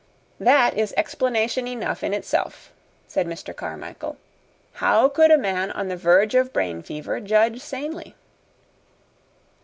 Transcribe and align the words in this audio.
"That 0.39 0.75
is 0.75 0.95
explanation 0.97 1.67
enough 1.67 2.03
in 2.03 2.11
itself," 2.11 2.71
said 3.07 3.27
Mr. 3.27 3.55
Carmichael. 3.55 4.17
"How 4.73 5.07
could 5.07 5.29
a 5.29 5.37
man 5.37 5.69
on 5.69 5.89
the 5.89 5.95
verge 5.95 6.33
of 6.33 6.51
brain 6.51 6.81
fever 6.81 7.19
judge 7.19 7.61
sanely!" 7.61 8.15